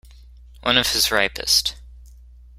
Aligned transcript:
One 0.63 0.77
of 0.79 0.93
his 0.93 1.11
ripest. 1.11 1.75